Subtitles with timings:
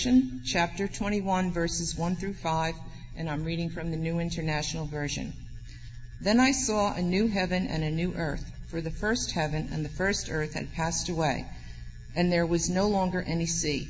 [0.00, 2.74] Revelation chapter 21, verses 1 through 5,
[3.18, 5.34] and I'm reading from the New International Version.
[6.22, 9.84] Then I saw a new heaven and a new earth, for the first heaven and
[9.84, 11.44] the first earth had passed away,
[12.16, 13.88] and there was no longer any sea.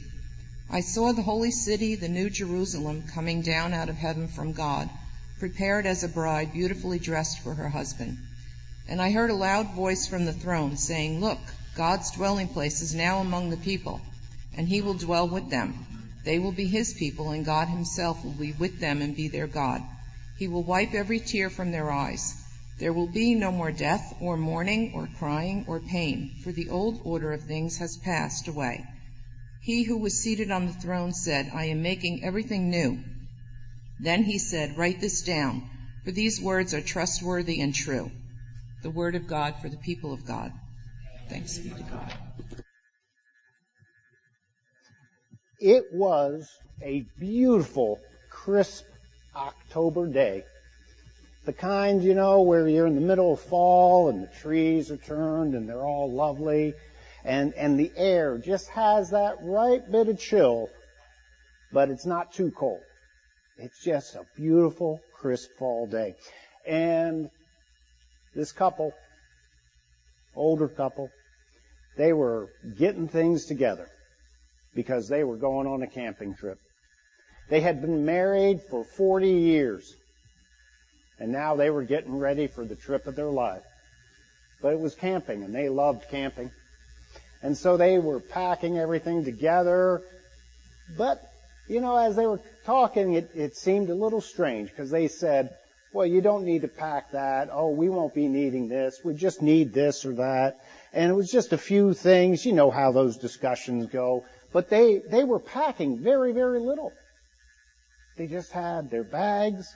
[0.68, 4.90] I saw the holy city, the new Jerusalem, coming down out of heaven from God,
[5.38, 8.18] prepared as a bride beautifully dressed for her husband.
[8.88, 11.38] And I heard a loud voice from the throne saying, Look,
[11.76, 14.00] God's dwelling place is now among the people
[14.56, 15.86] and he will dwell with them.
[16.24, 19.46] They will be his people, and God himself will be with them and be their
[19.46, 19.82] God.
[20.36, 22.34] He will wipe every tear from their eyes.
[22.78, 27.00] There will be no more death, or mourning, or crying, or pain, for the old
[27.04, 28.84] order of things has passed away.
[29.60, 32.98] He who was seated on the throne said, I am making everything new.
[33.98, 35.68] Then he said, Write this down,
[36.04, 38.10] for these words are trustworthy and true.
[38.82, 40.52] The word of God for the people of God.
[41.28, 42.14] Thanks be to God.
[45.60, 46.50] It was
[46.82, 48.86] a beautiful, crisp
[49.36, 50.44] October day.
[51.44, 54.96] The kind, you know, where you're in the middle of fall and the trees are
[54.96, 56.72] turned and they're all lovely
[57.24, 60.70] and, and the air just has that right bit of chill,
[61.72, 62.80] but it's not too cold.
[63.58, 66.16] It's just a beautiful, crisp fall day.
[66.66, 67.28] And
[68.34, 68.94] this couple,
[70.34, 71.10] older couple,
[71.98, 73.90] they were getting things together
[74.74, 76.58] because they were going on a camping trip.
[77.48, 79.94] They had been married for 40 years,
[81.18, 83.62] and now they were getting ready for the trip of their life.
[84.62, 86.50] But it was camping, and they loved camping.
[87.42, 90.02] And so they were packing everything together.
[90.96, 91.20] But,
[91.68, 95.56] you know, as they were talking, it, it seemed a little strange because they said,
[95.92, 97.48] well, you don't need to pack that.
[97.50, 99.00] Oh, we won't be needing this.
[99.04, 100.60] We just need this or that.
[100.92, 102.46] And it was just a few things.
[102.46, 104.24] You know how those discussions go.
[104.52, 106.92] But they, they were packing very, very little.
[108.16, 109.74] They just had their bags.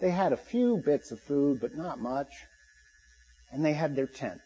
[0.00, 2.32] They had a few bits of food, but not much.
[3.52, 4.40] And they had their tent.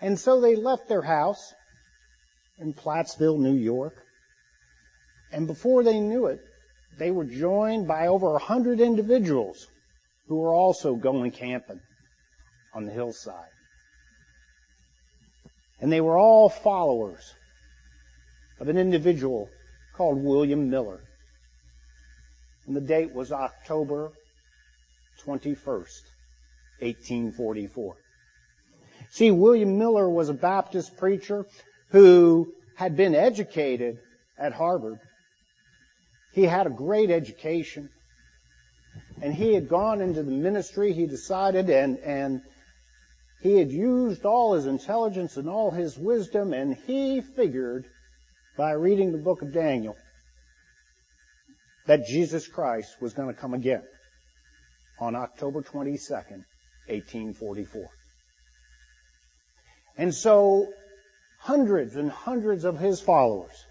[0.00, 1.54] And so they left their house
[2.58, 3.94] in Plattsville, New York.
[5.32, 6.40] And before they knew it,
[6.98, 9.66] they were joined by over a hundred individuals
[10.28, 11.80] who were also going camping
[12.74, 13.50] on the hillside.
[15.80, 17.34] And they were all followers
[18.60, 19.48] of an individual
[19.96, 21.00] called William Miller.
[22.66, 24.12] And the date was October
[25.24, 26.02] 21st,
[26.80, 27.96] 1844.
[29.10, 31.46] See, William Miller was a Baptist preacher
[31.90, 33.98] who had been educated
[34.38, 34.98] at Harvard.
[36.32, 37.88] He had a great education.
[39.22, 42.42] And he had gone into the ministry, he decided, and, and
[43.46, 47.86] he had used all his intelligence and all his wisdom, and he figured
[48.56, 49.96] by reading the book of Daniel
[51.86, 53.84] that Jesus Christ was going to come again
[54.98, 56.42] on October 22nd,
[56.88, 57.86] 1844.
[59.96, 60.66] And so
[61.38, 63.64] hundreds and hundreds of his followers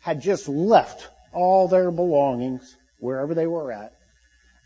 [0.00, 3.92] had just left all their belongings wherever they were at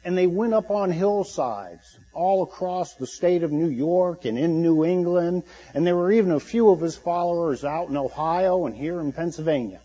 [0.05, 4.61] and they went up on hillsides all across the state of New York and in
[4.61, 8.77] New England, and there were even a few of his followers out in Ohio and
[8.77, 9.81] here in Pennsylvania.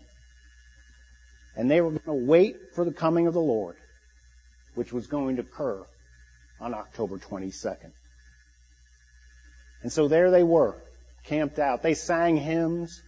[1.56, 3.76] And they were going to wait for the coming of the Lord,
[4.74, 5.84] which was going to occur
[6.60, 7.92] on October 22nd.
[9.82, 10.76] And so there they were,
[11.24, 11.82] camped out.
[11.82, 13.02] They sang hymns.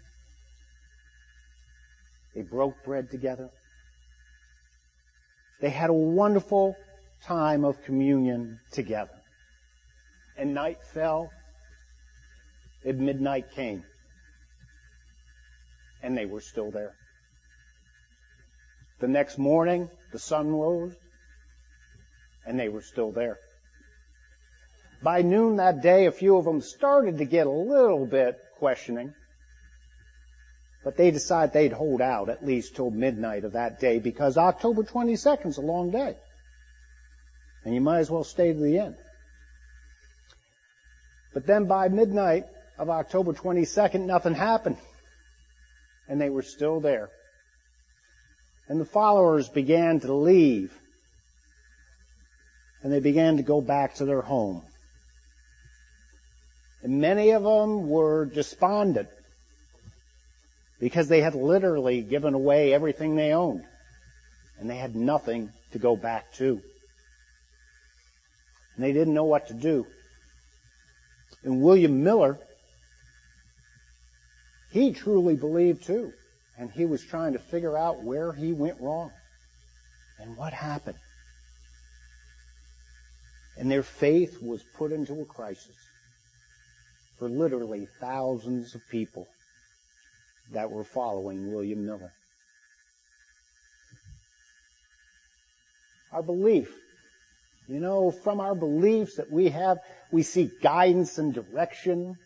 [2.35, 3.51] They broke bread together.
[5.61, 6.75] They had a wonderful
[7.27, 9.19] time of communion together.
[10.37, 11.31] And night fell,
[12.85, 13.85] and midnight came,
[16.03, 16.95] and they were still there.
[19.01, 20.95] The next morning, the sun rose,
[22.47, 23.39] and they were still there.
[25.03, 29.13] By noon that day, a few of them started to get a little bit questioning.
[30.85, 34.83] But they decided they'd hold out at least till midnight of that day because October
[34.83, 36.17] 22nd is a long day.
[37.65, 38.97] And you might as well stay to the end.
[41.33, 42.45] But then by midnight
[42.79, 44.77] of October 22nd, nothing happened.
[46.09, 47.11] And they were still there.
[48.69, 50.73] And the followers began to leave.
[52.83, 54.63] And they began to go back to their home.
[56.83, 59.09] And many of them were despondent
[60.81, 63.65] because they had literally given away everything they owned.
[64.59, 66.61] And they had nothing to go back to
[68.75, 69.87] and they didn't know what to do.
[71.45, 72.39] And William Miller,
[74.71, 76.13] he truly believed too
[76.59, 79.11] and he was trying to figure out where he went wrong
[80.21, 80.99] and what happened.
[83.59, 85.77] And their faith was put into a crisis
[87.19, 89.27] for literally thousands of people
[90.53, 92.13] that were following William Miller.
[96.13, 96.73] Our belief.
[97.69, 99.79] You know, from our beliefs that we have,
[100.11, 102.17] we seek guidance and direction.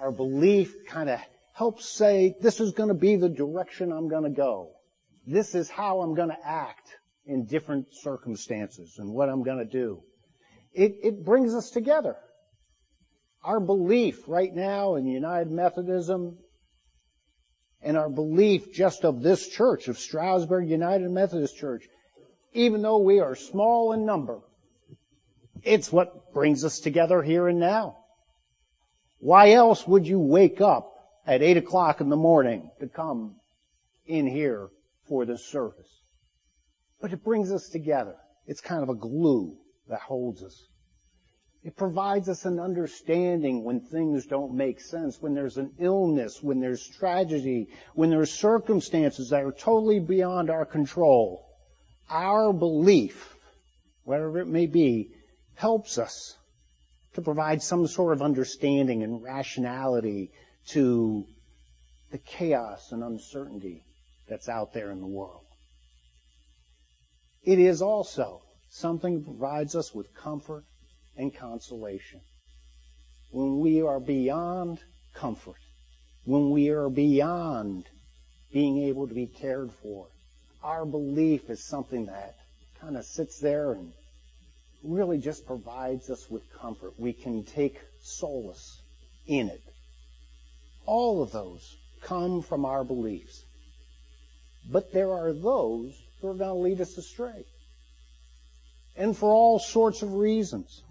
[0.00, 1.20] Our belief kind of
[1.52, 4.70] helps say, this is going to be the direction I'm going to go.
[5.26, 6.88] This is how I'm going to act
[7.26, 10.02] in different circumstances and what I'm going to do.
[10.72, 12.16] It, it brings us together.
[13.42, 16.38] Our belief right now in United Methodism
[17.82, 21.86] and our belief just of this church, of Stroudsburg United Methodist Church,
[22.54, 24.40] even though we are small in number,
[25.62, 27.98] it's what brings us together here and now.
[29.18, 30.92] Why else would you wake up
[31.26, 33.36] at 8 o'clock in the morning to come
[34.06, 34.68] in here
[35.08, 35.88] for this service?
[37.00, 38.16] But it brings us together.
[38.46, 39.56] It's kind of a glue
[39.88, 40.66] that holds us.
[41.64, 46.60] It provides us an understanding when things don't make sense, when there's an illness, when
[46.60, 51.43] there's tragedy, when there's circumstances that are totally beyond our control.
[52.10, 53.36] Our belief,
[54.04, 55.10] whatever it may be,
[55.54, 56.36] helps us
[57.14, 60.32] to provide some sort of understanding and rationality
[60.68, 61.26] to
[62.10, 63.84] the chaos and uncertainty
[64.28, 65.44] that's out there in the world.
[67.42, 70.64] It is also something that provides us with comfort
[71.16, 72.20] and consolation.
[73.30, 74.80] When we are beyond
[75.14, 75.60] comfort,
[76.24, 77.88] when we are beyond
[78.52, 80.08] being able to be cared for,
[80.64, 82.34] our belief is something that
[82.80, 83.92] kind of sits there and
[84.82, 86.94] really just provides us with comfort.
[86.98, 88.80] We can take solace
[89.26, 89.62] in it.
[90.86, 93.44] All of those come from our beliefs.
[94.70, 97.44] But there are those who are going to lead us astray.
[98.96, 100.82] And for all sorts of reasons.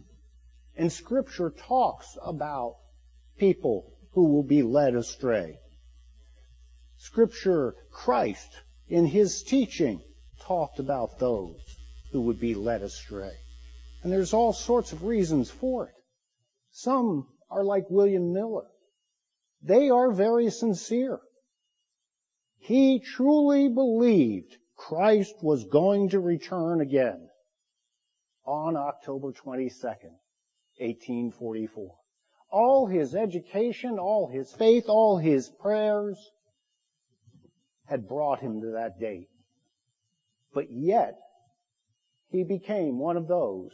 [0.78, 2.78] And scripture talks about
[3.40, 5.60] people who will be led astray.
[6.98, 8.50] Scripture, Christ,
[8.88, 10.02] in his teaching,
[10.42, 11.60] talked about those
[12.12, 13.34] who would be led astray.
[14.02, 15.96] And there's all sorts of reasons for it.
[16.72, 18.68] Some are like William Miller.
[19.62, 21.20] They are very sincere.
[22.60, 27.30] He truly believed Christ was going to return again
[28.46, 30.16] on October 22nd,
[30.80, 31.96] 1844.
[32.52, 36.18] All his education, all his faith, all his prayers
[37.86, 39.28] had brought him to that date.
[40.54, 41.18] But yet,
[42.30, 43.72] he became one of those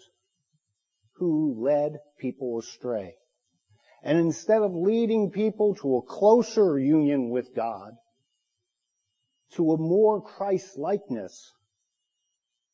[1.13, 3.15] who led people astray.
[4.03, 7.91] And instead of leading people to a closer union with God,
[9.55, 11.51] to a more Christ-likeness,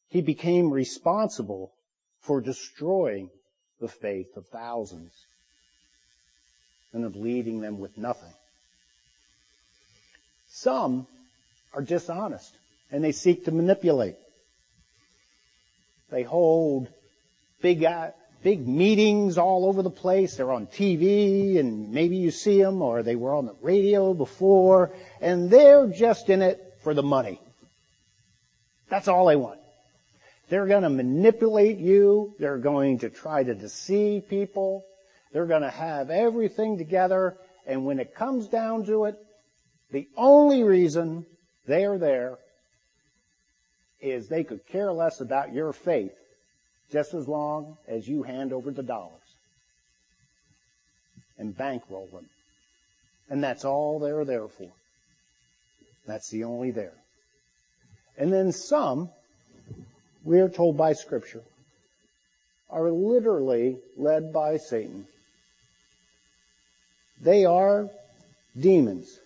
[0.07, 1.73] he became responsible
[2.19, 3.29] for destroying
[3.79, 5.11] the faith of thousands
[6.93, 8.33] and of leading them with nothing.
[10.47, 11.07] Some
[11.75, 12.55] are dishonest
[12.91, 14.15] and they seek to manipulate.
[16.09, 16.87] They hold
[17.61, 18.11] big, uh,
[18.43, 20.37] big meetings all over the place.
[20.37, 24.93] They're on TV and maybe you see them or they were on the radio before
[25.19, 27.41] and they're just in it for the money.
[28.89, 29.59] That's all they want.
[30.47, 32.35] They're going to manipulate you.
[32.39, 34.85] They're going to try to deceive people.
[35.33, 37.35] They're going to have everything together.
[37.65, 39.15] And when it comes down to it,
[39.91, 41.25] the only reason
[41.67, 42.37] they are there
[44.01, 46.15] is they could care less about your faith
[46.91, 49.11] just as long as you hand over the dollars
[51.37, 52.25] and bankroll them.
[53.29, 54.69] And that's all they're there for.
[56.05, 56.93] That's the only there.
[58.17, 59.09] And then some
[60.25, 61.43] we are told by Scripture,
[62.69, 65.05] are literally led by Satan.
[67.21, 67.89] They are
[68.59, 69.19] demons.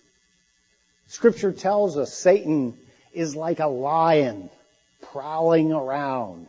[1.10, 2.78] Scripture tells us Satan
[3.12, 4.48] is like a lion
[5.12, 6.46] prowling around,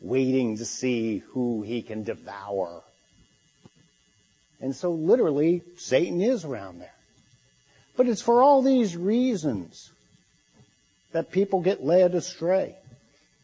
[0.00, 2.82] waiting to see who he can devour.
[4.62, 6.94] And so literally, Satan is around there.
[7.98, 9.90] But it's for all these reasons
[11.12, 12.76] that people get led astray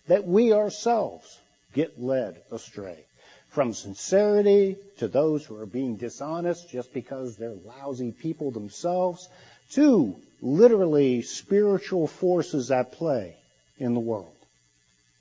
[0.07, 1.39] that we ourselves
[1.75, 3.05] get led astray.
[3.51, 9.29] From sincerity to those who are being dishonest just because they're lousy people themselves,
[9.73, 13.37] to literally spiritual forces at play
[13.79, 14.37] in the world.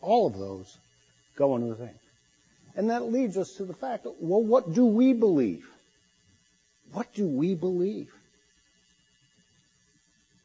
[0.02, 0.78] All of those
[1.38, 2.00] go into the thing.
[2.76, 5.66] And that leads us to the fact well, what do we believe?
[6.92, 8.12] What do we believe?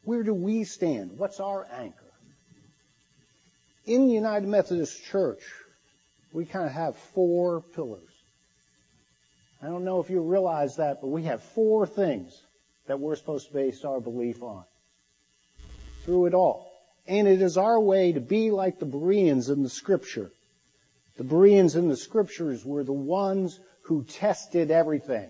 [0.03, 1.17] Where do we stand?
[1.17, 1.95] What's our anchor?
[3.85, 5.41] In the United Methodist Church,
[6.31, 8.01] we kind of have four pillars.
[9.61, 12.39] I don't know if you realize that, but we have four things
[12.89, 14.63] that we're supposed to base our belief on
[16.05, 16.71] through it all.
[17.05, 20.31] And it is our way to be like the Bereans in the scripture.
[21.17, 25.29] The Bereans in the scriptures were the ones who tested everything.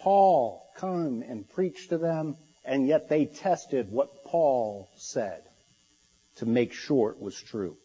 [0.00, 5.42] Paul came and preached to them, and yet they tested what Paul said
[6.36, 7.78] to make sure it was true.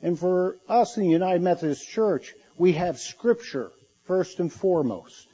[0.00, 3.70] And for us in the United Methodist Church, we have scripture
[4.04, 5.28] first and foremost.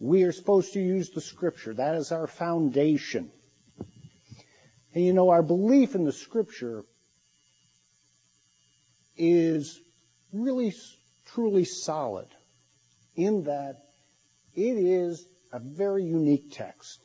[0.00, 1.74] We are supposed to use the scripture.
[1.74, 3.30] That is our foundation.
[4.94, 6.84] And you know, our belief in the scripture
[9.16, 9.80] is
[10.32, 10.72] really
[11.26, 12.28] truly solid
[13.16, 13.76] in that
[14.54, 17.00] it is a very unique text.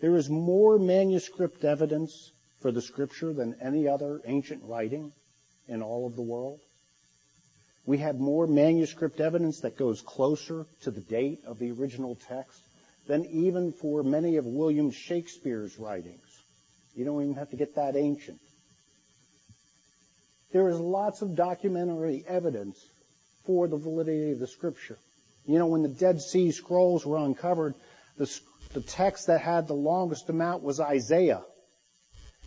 [0.00, 5.12] There is more manuscript evidence for the scripture than any other ancient writing
[5.68, 6.60] in all of the world.
[7.84, 12.60] We have more manuscript evidence that goes closer to the date of the original text
[13.08, 16.42] than even for many of William Shakespeare's writings.
[16.94, 18.38] You don't even have to get that ancient.
[20.52, 22.78] There is lots of documentary evidence
[23.44, 24.98] for the validity of the scripture.
[25.46, 27.74] You know, when the Dead Sea Scrolls were uncovered,
[28.16, 28.30] the,
[28.74, 31.42] the text that had the longest amount was Isaiah.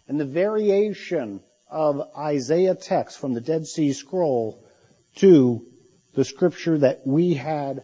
[0.08, 4.63] And the variation of Isaiah text from the Dead Sea Scroll
[5.16, 5.66] to
[6.14, 7.84] the scripture that we had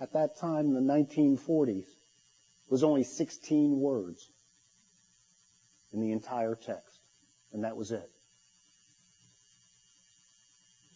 [0.00, 1.86] at that time in the 1940s
[2.68, 4.28] was only 16 words
[5.92, 6.98] in the entire text.
[7.52, 8.08] And that was it.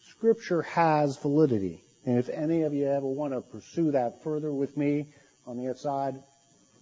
[0.09, 1.83] Scripture has validity.
[2.05, 5.07] And if any of you ever want to pursue that further with me
[5.45, 6.15] on the outside,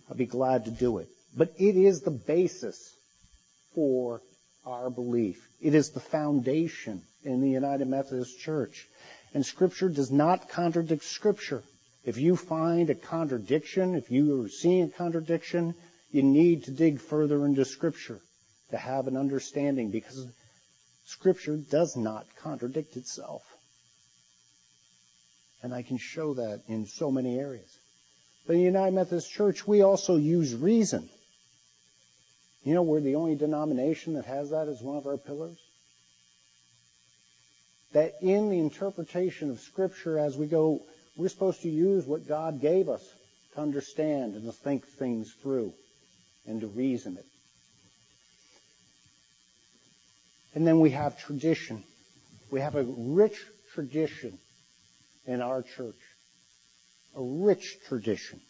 [0.10, 1.10] I'd be glad to do it.
[1.36, 2.96] But it is the basis
[3.74, 4.22] for
[4.66, 5.48] our belief.
[5.62, 8.88] It is the foundation in the United Methodist Church.
[9.34, 11.64] And Scripture does not contradict Scripture.
[12.04, 15.76] If you find a contradiction, if you are seeing a contradiction,
[16.12, 18.20] you need to dig further into Scripture
[18.72, 20.26] to have an understanding because
[21.06, 23.44] Scripture does not contradict itself.
[25.62, 27.78] And I can show that in so many areas.
[28.46, 31.10] But in the United Methodist Church, we also use reason.
[32.66, 35.58] You know, we're the only denomination that has that as one of our pillars.
[37.94, 40.82] That in the interpretation of Scripture as we go,
[41.16, 43.04] we're supposed to use what God gave us
[43.54, 45.74] to understand and to think things through
[46.48, 47.26] and to reason it.
[50.56, 51.84] And then we have tradition.
[52.50, 53.38] We have a rich
[53.76, 54.40] tradition
[55.28, 55.96] in our church.
[57.16, 58.42] A rich tradition.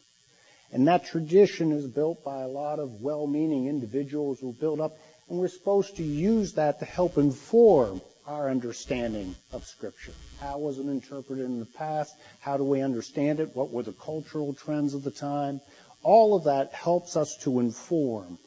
[0.72, 4.98] And that tradition is built by a lot of well-meaning individuals who build up,
[5.29, 10.13] and we're supposed to use that to help inform our understanding of Scripture.
[10.39, 12.13] How was it interpreted in the past?
[12.39, 13.55] How do we understand it?
[13.55, 15.62] What were the cultural trends of the time?
[16.03, 18.38] All of that helps us to inform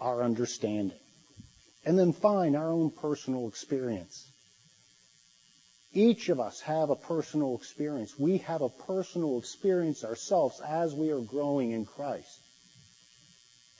[0.00, 0.98] our understanding
[1.84, 4.29] and then find our own personal experience.
[5.92, 8.16] Each of us have a personal experience.
[8.16, 12.40] We have a personal experience ourselves as we are growing in Christ.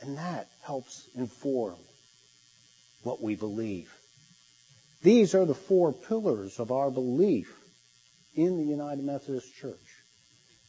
[0.01, 1.77] And that helps inform
[3.05, 3.93] what we believe.
[5.03, 7.57] These are the four pillars of our belief
[8.35, 9.79] in the United Methodist Church.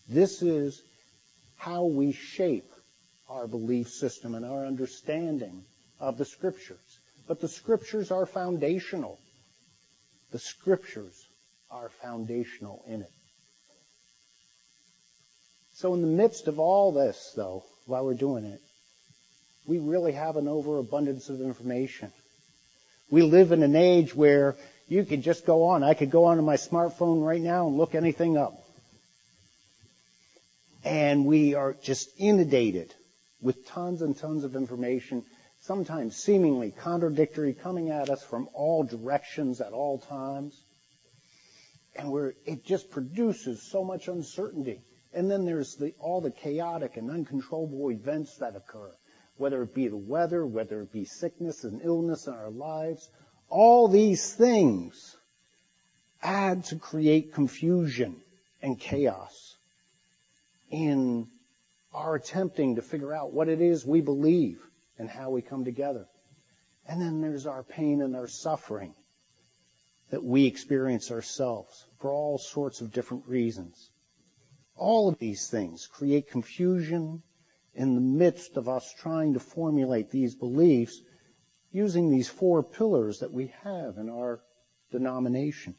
[0.08, 0.82] This is
[1.58, 2.72] how we shape
[3.28, 5.64] our belief system and our understanding
[6.00, 7.00] of the Scriptures.
[7.28, 9.18] But the scriptures are foundational.
[10.32, 11.28] The scriptures
[11.72, 13.12] are foundational in it.
[15.76, 18.62] So in the midst of all this, though, while we're doing it,
[19.66, 22.12] we really have an overabundance of information.
[23.10, 24.56] We live in an age where
[24.88, 25.84] you could just go on.
[25.84, 28.54] I could go onto my smartphone right now and look anything up.
[30.84, 32.94] And we are just inundated
[33.42, 35.24] with tons and tons of information
[35.62, 40.60] sometimes seemingly contradictory, coming at us from all directions at all times.
[41.96, 44.82] And where it just produces so much uncertainty.
[45.14, 48.92] And then there's the, all the chaotic and uncontrollable events that occur,
[49.38, 53.10] whether it be the weather, whether it be sickness and illness in our lives.
[53.50, 55.18] All these things
[56.22, 58.22] add to create confusion
[58.62, 59.58] and chaos
[60.70, 61.28] in
[61.94, 64.60] our attempting to figure out what it is we believe
[64.98, 66.06] and how we come together.
[66.88, 68.94] And then there's our pain and our suffering
[70.12, 73.90] that we experience ourselves for all sorts of different reasons.
[74.76, 77.24] All of these things create confusion
[77.74, 81.02] in the midst of us trying to formulate these beliefs
[81.72, 84.42] using these four pillars that we have in our
[84.92, 85.76] denomination.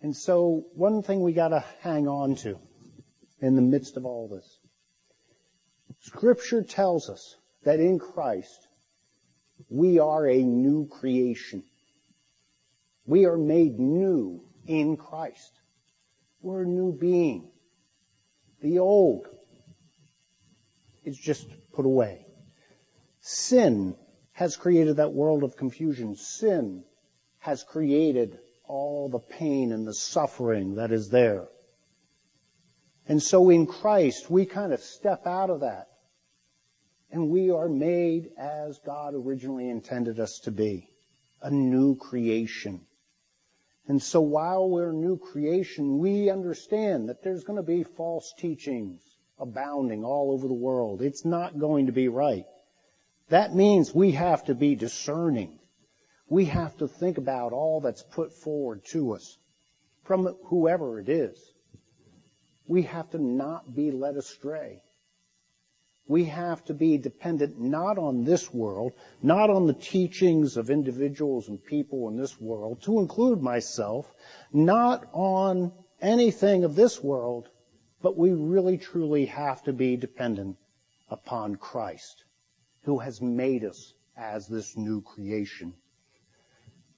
[0.00, 2.58] And so one thing we gotta hang on to
[3.40, 4.58] in the midst of all this.
[6.00, 8.68] Scripture tells us that in Christ
[9.68, 11.64] we are a new creation.
[13.12, 15.52] We are made new in Christ.
[16.40, 17.50] We're a new being.
[18.62, 19.26] The old
[21.04, 22.24] is just put away.
[23.20, 23.96] Sin
[24.32, 26.16] has created that world of confusion.
[26.16, 26.84] Sin
[27.40, 31.48] has created all the pain and the suffering that is there.
[33.06, 35.88] And so in Christ, we kind of step out of that.
[37.10, 40.88] And we are made as God originally intended us to be.
[41.42, 42.86] A new creation.
[43.88, 49.00] And so while we're new creation, we understand that there's going to be false teachings
[49.38, 51.02] abounding all over the world.
[51.02, 52.46] It's not going to be right.
[53.28, 55.58] That means we have to be discerning.
[56.28, 59.36] We have to think about all that's put forward to us
[60.04, 61.38] from whoever it is.
[62.66, 64.82] We have to not be led astray.
[66.06, 68.92] We have to be dependent not on this world,
[69.22, 74.12] not on the teachings of individuals and people in this world, to include myself,
[74.52, 77.48] not on anything of this world,
[78.02, 80.56] but we really truly have to be dependent
[81.08, 82.24] upon Christ,
[82.82, 85.74] who has made us as this new creation.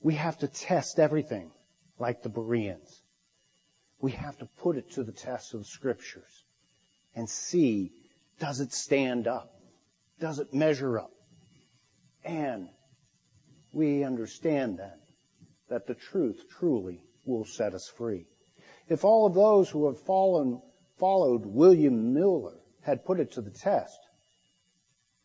[0.00, 1.50] We have to test everything
[1.98, 3.02] like the Bereans.
[4.00, 6.44] We have to put it to the test of the scriptures
[7.14, 7.92] and see
[8.38, 9.50] does it stand up?
[10.20, 11.10] Does it measure up?
[12.24, 12.68] And
[13.72, 14.98] we understand then
[15.68, 18.26] that the truth truly will set us free.
[18.88, 20.60] If all of those who have fallen,
[20.98, 23.98] followed William Miller had put it to the test,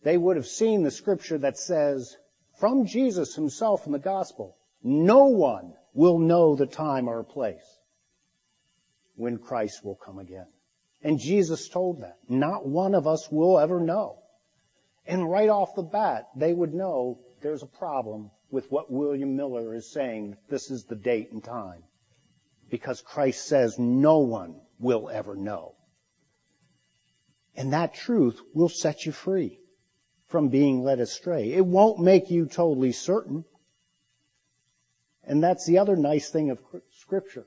[0.04, 2.16] they would have seen the scripture that says,
[2.58, 7.80] from Jesus himself in the gospel, no one will know the time or place
[9.16, 10.48] when Christ will come again.
[11.02, 12.18] And Jesus told that.
[12.28, 14.20] Not one of us will ever know.
[15.06, 19.74] And right off the bat, they would know there's a problem with what William Miller
[19.74, 20.36] is saying.
[20.50, 21.84] This is the date and time.
[22.70, 25.76] Because Christ says no one will ever know.
[27.56, 29.60] And that truth will set you free
[30.28, 31.54] from being led astray.
[31.54, 33.46] It won't make you totally certain.
[35.24, 36.62] And that's the other nice thing of
[37.00, 37.46] scripture.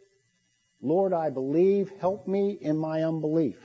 [0.82, 3.56] Lord, I believe, help me in my unbelief.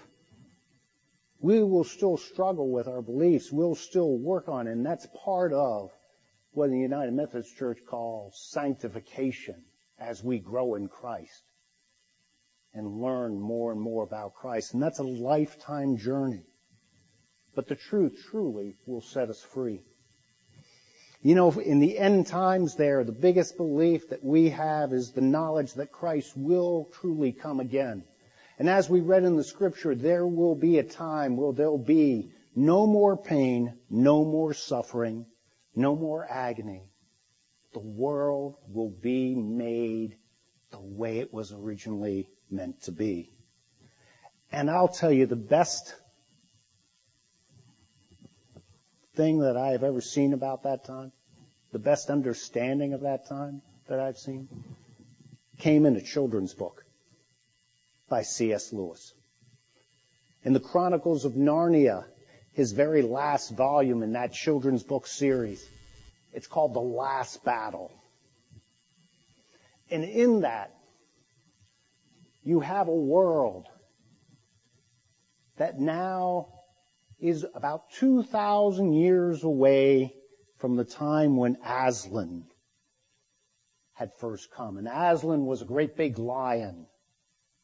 [1.39, 3.51] We will still struggle with our beliefs.
[3.51, 4.71] We'll still work on it.
[4.71, 5.89] And that's part of
[6.51, 9.63] what the United Methodist Church calls sanctification
[9.99, 11.43] as we grow in Christ
[12.73, 14.75] and learn more and more about Christ.
[14.75, 16.45] And that's a lifetime journey.
[17.55, 19.83] But the truth truly will set us free.
[21.27, 25.19] You know, in the end times there, the biggest belief that we have is the
[25.19, 28.05] knowledge that Christ will truly come again.
[28.57, 32.31] And as we read in the scripture, there will be a time where there'll be
[32.55, 35.25] no more pain, no more suffering,
[35.75, 36.83] no more agony.
[37.73, 40.15] The world will be made
[40.71, 43.33] the way it was originally meant to be.
[44.49, 45.93] And I'll tell you the best
[49.17, 51.11] thing that I have ever seen about that time,
[51.77, 54.47] the best understanding of that time that I've seen,
[55.59, 56.83] came in a children's book
[58.09, 58.73] by C.S.
[58.73, 59.13] Lewis.
[60.43, 62.05] In the Chronicles of Narnia,
[62.53, 65.63] his very last volume in that children's book series,
[66.33, 67.91] it's called The Last Battle.
[69.91, 70.73] And in that,
[72.43, 73.67] you have a world
[75.57, 76.47] that now
[77.19, 80.15] is about 2,000 years away
[80.57, 82.45] from the time when Aslan
[83.93, 84.77] had first come.
[84.77, 86.87] And Aslan was a great big lion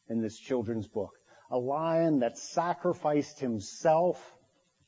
[0.10, 1.12] in this children's book.
[1.52, 4.36] A lion that sacrificed himself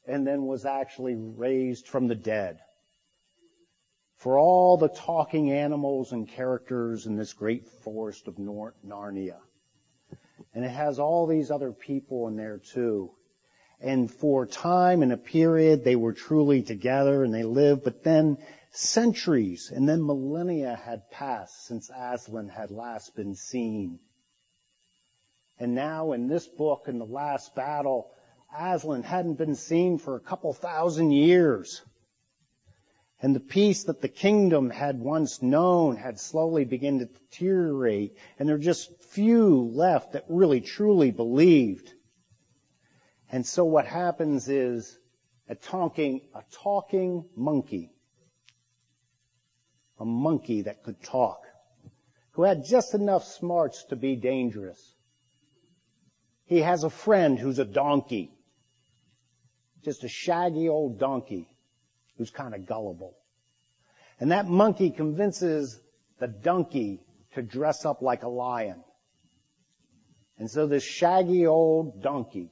[0.08, 2.60] and then was actually raised from the dead.
[4.18, 9.40] For all the talking animals and characters in this great forest of Narnia.
[10.54, 13.12] And it has all these other people in there too
[13.82, 18.38] and for time and a period they were truly together and they lived, but then
[18.72, 24.00] centuries and then millennia had passed since Aslan had last been seen.
[25.60, 28.12] And now in this book, in the last battle,
[28.58, 31.82] Aslan hadn't been seen for a couple thousand years.
[33.22, 38.48] And the peace that the kingdom had once known had slowly begun to deteriorate, and
[38.48, 41.94] there are just few left that really truly believed.
[43.32, 44.98] And so what happens is
[45.50, 47.92] a talking, a talking monkey,
[50.00, 51.42] a monkey that could talk,
[52.32, 54.96] who had just enough smarts to be dangerous.
[56.46, 58.32] He has a friend who's a donkey,
[59.84, 61.48] just a shaggy old donkey
[62.18, 63.16] who's kind of gullible.
[64.20, 65.80] And that monkey convinces
[66.20, 67.02] the donkey
[67.34, 68.84] to dress up like a lion.
[70.38, 72.52] And so this shaggy old donkey,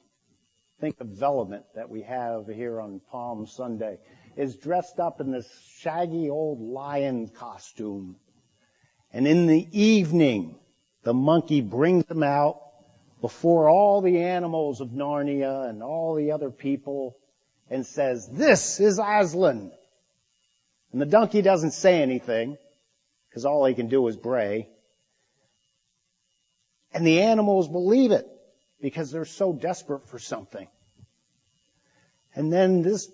[0.84, 3.96] think of Velvet that we have here on Palm Sunday,
[4.36, 8.16] is dressed up in this shaggy old lion costume.
[9.10, 10.58] And in the evening,
[11.02, 12.60] the monkey brings him out
[13.22, 17.16] before all the animals of Narnia and all the other people
[17.70, 19.72] and says, this is Aslan.
[20.92, 22.58] And the donkey doesn't say anything
[23.30, 24.68] because all he can do is bray.
[26.92, 28.26] And the animals believe it
[28.82, 30.68] because they're so desperate for something.
[32.34, 33.10] And then this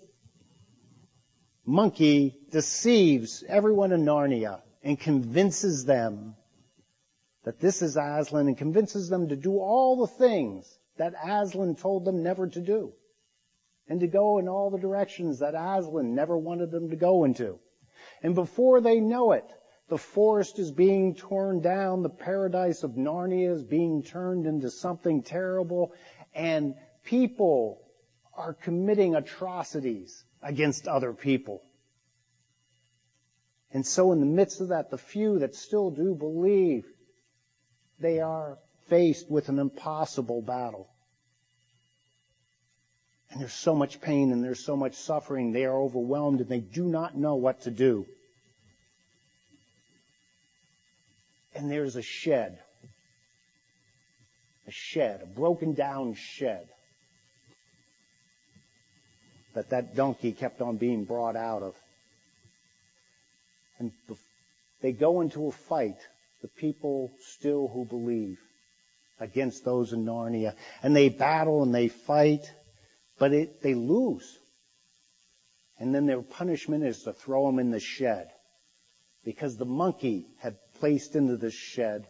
[1.65, 6.35] monkey deceives everyone in Narnia and convinces them
[7.43, 12.05] that this is Aslan and convinces them to do all the things that Aslan told
[12.05, 12.93] them never to do
[13.87, 17.59] and to go in all the directions that Aslan never wanted them to go into.
[18.23, 19.45] And before they know it,
[19.89, 22.01] the forest is being torn down.
[22.01, 25.93] The paradise of Narnia is being turned into something terrible.
[26.33, 27.81] And people
[28.33, 31.61] are committing atrocities against other people.
[33.73, 36.85] And so in the midst of that, the few that still do believe,
[37.99, 38.57] they are
[38.89, 40.89] faced with an impossible battle.
[43.29, 45.53] And there's so much pain and there's so much suffering.
[45.53, 48.05] They are overwhelmed and they do not know what to do.
[51.55, 52.59] and there's a shed.
[54.67, 56.67] A shed, a broken down shed
[59.53, 61.75] that that donkey kept on being brought out of.
[63.79, 63.91] And
[64.81, 65.97] they go into a fight,
[66.41, 68.39] the people still who believe,
[69.19, 70.55] against those in Narnia.
[70.83, 72.51] And they battle and they fight,
[73.19, 74.37] but it, they lose.
[75.79, 78.29] And then their punishment is to throw them in the shed.
[79.23, 82.07] Because the monkey had placed into the shed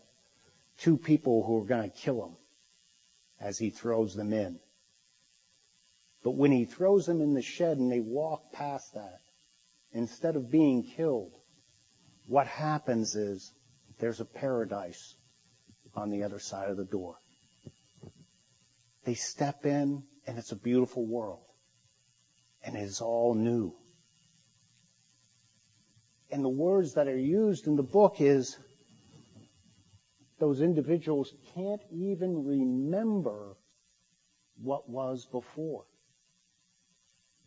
[0.78, 2.36] two people who were going to kill him
[3.40, 4.60] as he throws them in.
[6.24, 9.20] But when he throws them in the shed and they walk past that,
[9.92, 11.32] instead of being killed,
[12.28, 13.52] what happens is
[14.00, 15.16] there's a paradise
[15.96, 17.16] on the other side of the door.
[19.04, 21.44] They step in and it's a beautiful world.
[22.64, 23.74] And it is all new.
[26.30, 28.58] And the words that are used in the book is
[30.40, 33.58] those individuals can't even remember
[34.62, 35.86] what was before.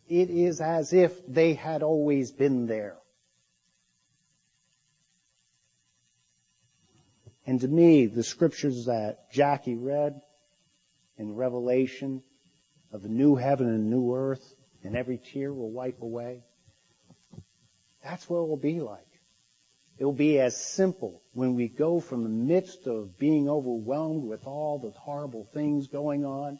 [0.07, 2.97] It is as if they had always been there.
[7.47, 10.19] And to me, the scriptures that Jackie read
[11.17, 12.23] in Revelation
[12.91, 16.43] of a new heaven and a new earth, and every tear will wipe away.
[18.03, 19.05] That's what it will be like.
[19.97, 24.45] It will be as simple when we go from the midst of being overwhelmed with
[24.45, 26.59] all the horrible things going on,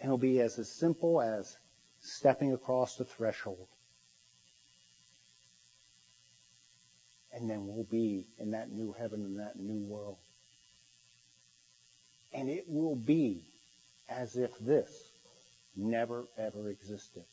[0.00, 1.56] and it'll be as, as simple as
[2.00, 3.68] stepping across the threshold.
[7.32, 10.18] And then we'll be in that new heaven and that new world.
[12.32, 13.44] And it will be
[14.08, 14.90] as if this
[15.76, 17.24] never ever existed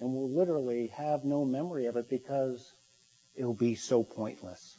[0.00, 2.72] and we'll literally have no memory of it because
[3.34, 4.78] it'll be so pointless.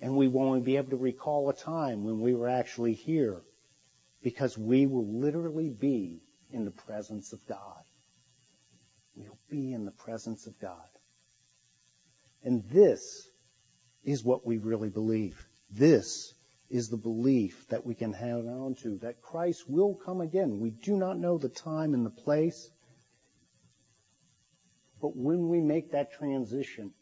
[0.00, 3.40] And we won't be able to recall a time when we were actually here
[4.22, 6.20] because we will literally be
[6.50, 7.82] in the presence of God.
[9.14, 10.88] We'll be in the presence of God.
[12.42, 13.28] And this
[14.04, 15.46] is what we really believe.
[15.70, 16.34] This
[16.68, 20.58] is the belief that we can hang on to, that Christ will come again.
[20.58, 22.70] We do not know the time and the place.
[25.00, 26.92] But when we make that transition,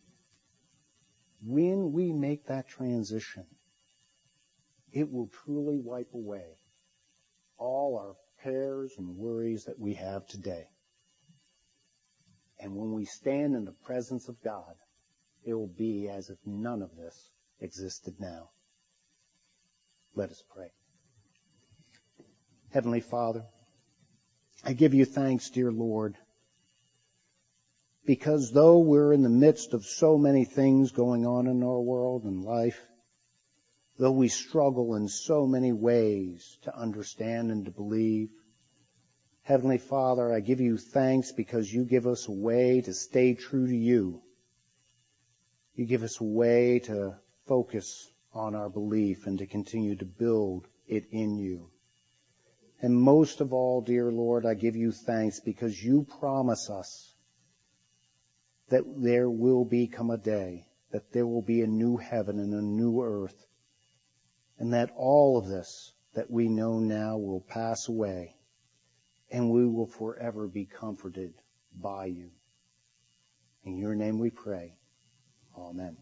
[1.46, 3.46] when we make that transition,
[4.92, 6.58] it will truly wipe away
[7.56, 10.66] all our cares and worries that we have today.
[12.60, 14.74] And when we stand in the presence of God,
[15.44, 18.50] it will be as if none of this existed now.
[20.14, 20.70] Let us pray.
[22.70, 23.44] Heavenly Father,
[24.64, 26.16] I give you thanks, dear Lord,
[28.04, 32.24] because though we're in the midst of so many things going on in our world
[32.24, 32.80] and life,
[33.98, 38.28] though we struggle in so many ways to understand and to believe,
[39.50, 43.66] Heavenly Father, I give you thanks because you give us a way to stay true
[43.66, 44.22] to you.
[45.74, 47.16] You give us a way to
[47.48, 51.68] focus on our belief and to continue to build it in you.
[52.80, 57.12] And most of all, dear Lord, I give you thanks because you promise us
[58.68, 62.62] that there will become a day, that there will be a new heaven and a
[62.62, 63.46] new earth,
[64.60, 68.36] and that all of this that we know now will pass away,
[69.30, 71.34] and we will forever be comforted
[71.80, 72.30] by you.
[73.64, 74.74] In your name we pray.
[75.56, 75.96] Amen.